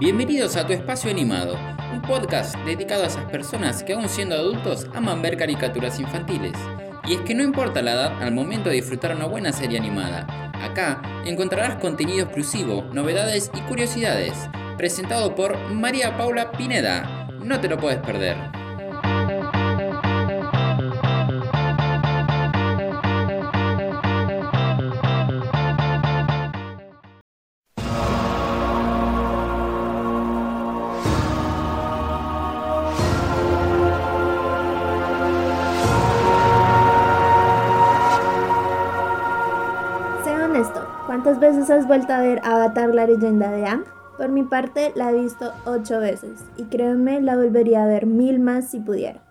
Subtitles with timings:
[0.00, 1.58] Bienvenidos a Tu Espacio Animado,
[1.92, 6.54] un podcast dedicado a esas personas que aún siendo adultos aman ver caricaturas infantiles.
[7.06, 10.26] Y es que no importa la edad al momento de disfrutar una buena serie animada.
[10.54, 17.28] Acá encontrarás contenido exclusivo, novedades y curiosidades, presentado por María Paula Pineda.
[17.44, 18.38] No te lo puedes perder.
[41.30, 43.84] ¿Cuántas veces has vuelto a ver Avatar la leyenda de Aang?
[44.16, 48.40] Por mi parte la he visto ocho veces y créanme la volvería a ver mil
[48.40, 49.22] más si pudiera.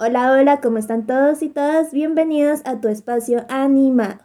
[0.00, 1.92] Hola, hola, ¿cómo están todos y todas?
[1.92, 4.18] Bienvenidos a tu espacio animado.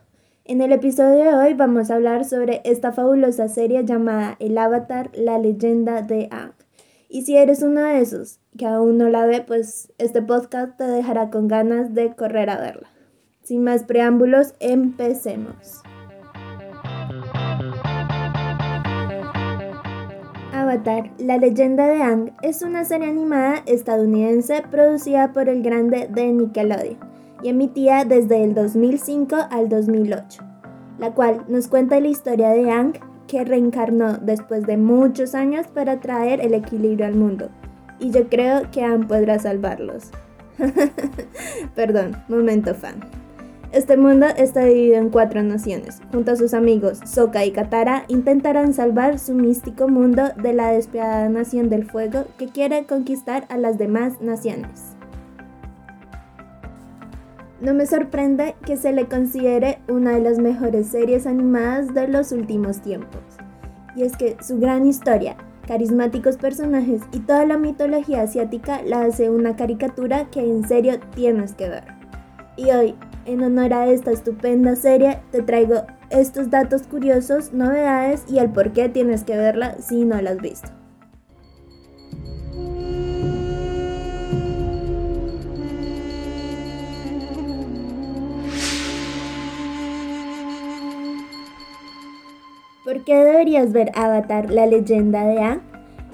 [0.43, 5.11] En el episodio de hoy vamos a hablar sobre esta fabulosa serie llamada El Avatar,
[5.13, 6.53] la leyenda de Aang.
[7.09, 10.85] Y si eres uno de esos que aún no la ve, pues este podcast te
[10.85, 12.89] dejará con ganas de correr a verla.
[13.43, 15.83] Sin más preámbulos, empecemos.
[21.19, 26.97] La leyenda de Aang es una serie animada estadounidense producida por el grande de Nickelodeon
[27.43, 30.43] y emitida desde el 2005 al 2008,
[30.97, 32.93] la cual nos cuenta la historia de Aang
[33.27, 37.49] que reencarnó después de muchos años para traer el equilibrio al mundo.
[37.99, 40.09] Y yo creo que Aang podrá salvarlos.
[41.75, 43.22] Perdón, momento fan.
[43.73, 45.99] Este mundo está dividido en cuatro naciones.
[46.11, 51.27] Junto a sus amigos Sokka y Katara intentarán salvar su místico mundo de la despiadada
[51.27, 54.95] nación del fuego que quiere conquistar a las demás naciones.
[57.61, 62.31] No me sorprende que se le considere una de las mejores series animadas de los
[62.31, 63.23] últimos tiempos.
[63.95, 65.35] Y es que su gran historia,
[65.67, 71.53] carismáticos personajes y toda la mitología asiática la hace una caricatura que en serio tienes
[71.53, 72.02] que ver.
[72.55, 78.37] Y hoy, en honor a esta estupenda serie, te traigo estos datos curiosos, novedades y
[78.37, 80.69] el por qué tienes que verla si no la has visto.
[92.83, 95.61] ¿Por qué deberías ver Avatar, la leyenda de Aang?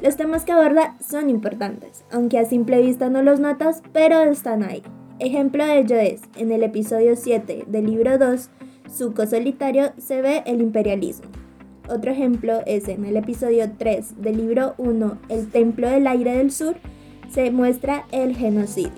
[0.01, 4.63] Los temas que aborda son importantes, aunque a simple vista no los notas, pero están
[4.63, 4.81] ahí.
[5.19, 8.49] Ejemplo de ello es, en el episodio 7 del libro 2,
[8.89, 11.27] Zuko Solitario, se ve el imperialismo.
[11.89, 16.51] Otro ejemplo es en el episodio 3 del libro 1, El Templo del Aire del
[16.51, 16.77] Sur,
[17.29, 18.93] se muestra el genocidio.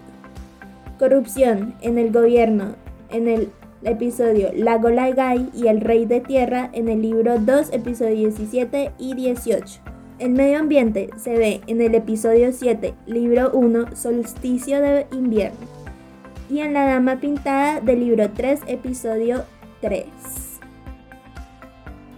[0.99, 2.75] Corrupción en el gobierno,
[3.09, 3.49] en el
[3.83, 9.15] episodio Lago Lagai y el Rey de Tierra, en el libro 2, episodio 17 y
[9.15, 9.81] 18.
[10.19, 15.80] El medio ambiente se ve en el episodio 7, libro 1, Solsticio de Invierno
[16.51, 19.45] y en La Dama Pintada del libro 3, episodio
[19.79, 20.03] 3.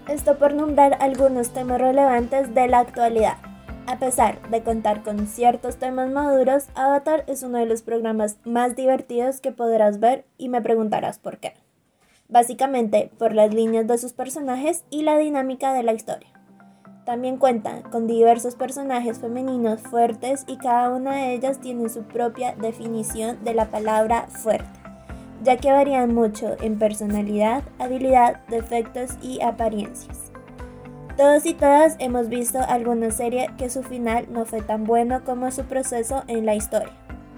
[0.07, 3.37] Esto por nombrar algunos temas relevantes de la actualidad.
[3.85, 8.75] A pesar de contar con ciertos temas maduros, Avatar es uno de los programas más
[8.75, 11.53] divertidos que podrás ver y me preguntarás por qué.
[12.27, 16.29] Básicamente por las líneas de sus personajes y la dinámica de la historia.
[17.05, 22.55] También cuenta con diversos personajes femeninos fuertes y cada una de ellas tiene su propia
[22.55, 24.79] definición de la palabra fuerte,
[25.43, 30.31] ya que varían mucho en personalidad, habilidad, defectos y apariencias.
[31.17, 35.51] Todos y todas hemos visto alguna serie que su final no fue tan bueno como
[35.51, 36.93] su proceso en la historia.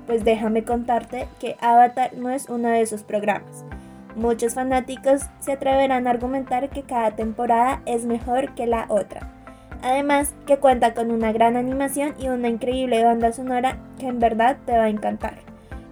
[0.06, 3.66] Pues déjame contarte que Avatar no es uno de esos programas.
[4.16, 9.35] Muchos fanáticos se atreverán a argumentar que cada temporada es mejor que la otra
[9.86, 14.58] Además que cuenta con una gran animación y una increíble banda sonora que en verdad
[14.66, 15.38] te va a encantar.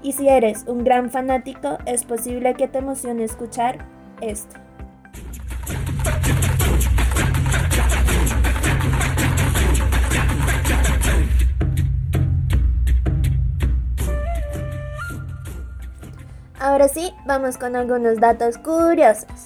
[0.01, 3.85] Y si eres un gran fanático, es posible que te emocione escuchar
[4.19, 4.55] esto.
[16.59, 19.42] Ahora sí, vamos con algunos datos curiosos.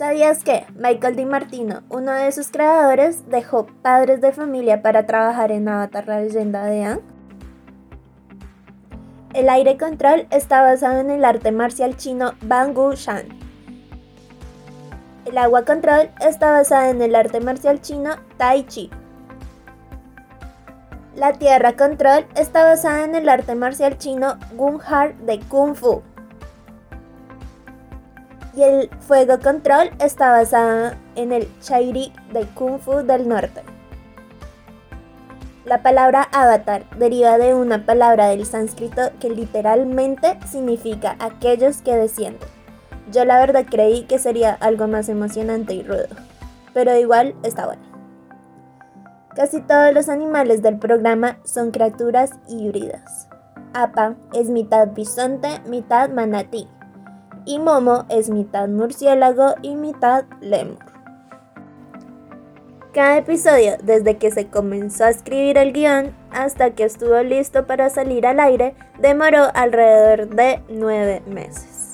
[0.00, 5.68] ¿Sabías que Michael DiMartino, uno de sus creadores, dejó padres de familia para trabajar en
[5.68, 7.00] Avatar la leyenda de Aang?
[9.34, 13.26] El aire control está basado en el arte marcial chino Bangu Shan.
[15.26, 18.88] El agua control está basada en el arte marcial chino Tai Chi.
[21.14, 26.00] La tierra control está basada en el arte marcial chino Gung Har de Kung Fu.
[28.54, 33.62] Y el fuego control está basado en el chairi de Kung Fu del norte.
[35.64, 42.48] La palabra avatar deriva de una palabra del sánscrito que literalmente significa aquellos que descienden.
[43.12, 46.08] Yo la verdad creí que sería algo más emocionante y rudo,
[46.74, 47.82] pero igual está bueno.
[49.36, 53.28] Casi todos los animales del programa son criaturas híbridas.
[53.72, 56.66] Apa es mitad bisonte, mitad manatí,
[57.44, 60.78] y Momo es mitad murciélago y mitad lemur.
[62.92, 67.88] Cada episodio, desde que se comenzó a escribir el guion hasta que estuvo listo para
[67.88, 71.92] salir al aire, demoró alrededor de nueve meses.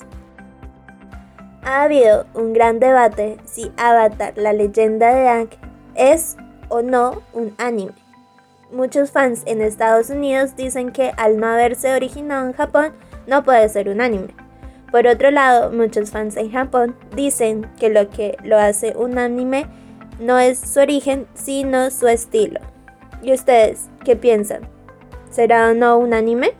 [1.63, 5.49] Ha habido un gran debate si Avatar, la leyenda de Aang,
[5.93, 6.35] es
[6.69, 7.93] o no un anime.
[8.71, 12.93] Muchos fans en Estados Unidos dicen que al no haberse originado en Japón,
[13.27, 14.46] no puede ser un anime.
[14.91, 19.67] Por otro lado, muchos fans en Japón dicen que lo que lo hace un anime
[20.19, 22.59] no es su origen, sino su estilo.
[23.21, 24.61] ¿Y ustedes qué piensan?
[25.29, 26.51] ¿Será o no un anime?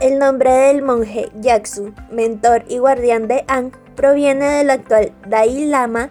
[0.00, 6.10] El nombre del monje Yaksu, mentor y guardián de Aang, proviene del actual Dalai Lama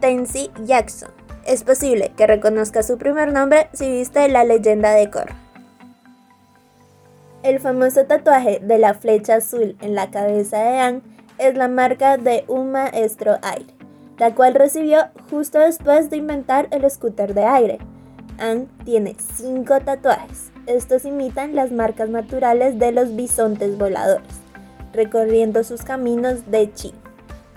[0.00, 1.08] Tensi Yakso.
[1.46, 5.43] Es posible que reconozca su primer nombre si viste la leyenda de Korra.
[7.44, 11.02] El famoso tatuaje de la flecha azul en la cabeza de Aang
[11.36, 13.66] es la marca de un maestro aire,
[14.16, 17.78] la cual recibió justo después de inventar el scooter de aire.
[18.38, 24.26] Aang tiene cinco tatuajes, estos imitan las marcas naturales de los bisontes voladores,
[24.94, 26.94] recorriendo sus caminos de chi.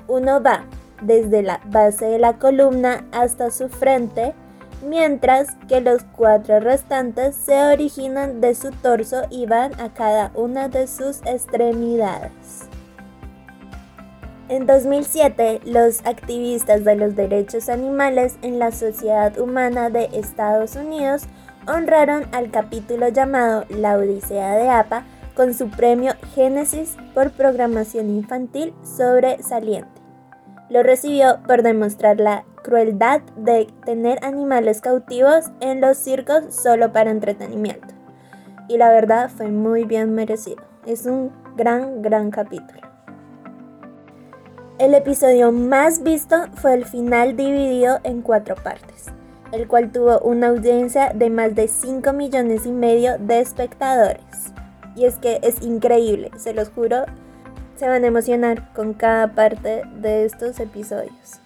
[0.10, 0.66] Uno va
[1.02, 4.34] desde la base de la columna hasta su frente,
[4.84, 10.70] mientras que los cuatro restantes se originan de su torso y van a cada una
[10.70, 12.68] de sus extremidades.
[14.50, 21.24] En 2007, los activistas de los derechos animales en la Sociedad Humana de Estados Unidos
[21.68, 25.04] honraron al capítulo llamado La Odisea de APA
[25.36, 29.97] con su premio Génesis por programación infantil sobresaliente.
[30.70, 37.12] Lo recibió por demostrar la crueldad de tener animales cautivos en los circos solo para
[37.12, 37.88] entretenimiento.
[38.68, 40.64] Y la verdad fue muy bien merecido.
[40.86, 42.82] Es un gran, gran capítulo.
[44.78, 49.12] El episodio más visto fue el final dividido en cuatro partes
[49.52, 54.54] el cual tuvo una audiencia de más de 5 millones y medio de espectadores.
[54.96, 57.06] Y es que es increíble, se los juro,
[57.78, 61.40] se van a emocionar con cada parte de estos episodios.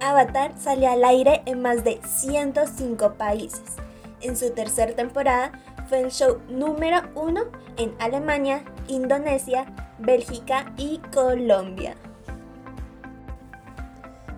[0.00, 3.76] Avatar salió al aire en más de 105 países.
[4.20, 5.52] En su tercera temporada
[5.88, 7.42] fue el show número uno
[7.76, 9.66] en Alemania, Indonesia,
[9.98, 11.96] Bélgica y Colombia.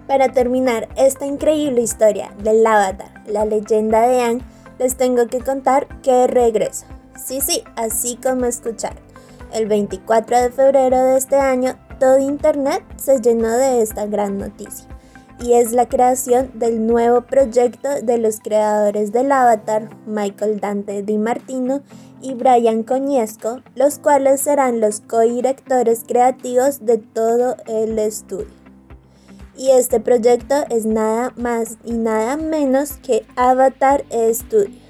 [0.07, 4.41] Para terminar esta increíble historia del Avatar, la leyenda de Aang,
[4.79, 6.87] les tengo que contar que regreso.
[7.17, 9.10] Sí, sí, así como escuchar.
[9.53, 14.87] El 24 de febrero de este año, todo Internet se llenó de esta gran noticia.
[15.41, 21.19] Y es la creación del nuevo proyecto de los creadores del Avatar, Michael Dante Di
[21.19, 21.83] Martino
[22.23, 28.61] y Brian Coñesco, los cuales serán los co-directores creativos de todo el estudio.
[29.57, 34.90] Y este proyecto es nada más y nada menos que Avatar Studios,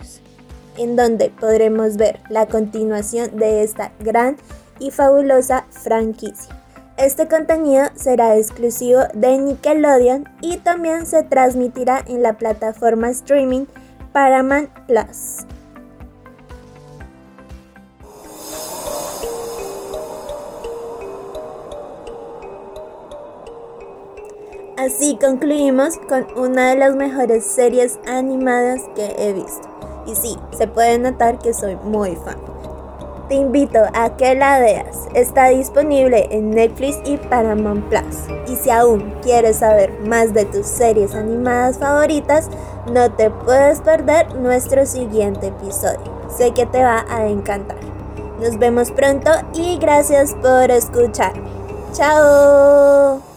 [0.80, 4.36] en donde podremos ver la continuación de esta gran
[4.78, 6.56] y fabulosa franquicia.
[6.96, 13.66] Este contenido será exclusivo de Nickelodeon y también se transmitirá en la plataforma streaming
[14.12, 15.46] Paramount Plus.
[24.78, 29.69] Así concluimos con una de las mejores series animadas que he visto.
[30.06, 32.36] Y sí, se puede notar que soy muy fan.
[33.28, 35.06] Te invito a que la veas.
[35.14, 38.26] Está disponible en Netflix y Paramount Plus.
[38.48, 42.48] Y si aún quieres saber más de tus series animadas favoritas,
[42.92, 46.00] no te puedes perder nuestro siguiente episodio.
[46.36, 47.78] Sé que te va a encantar.
[48.40, 51.48] Nos vemos pronto y gracias por escucharme.
[51.92, 53.29] ¡Chao!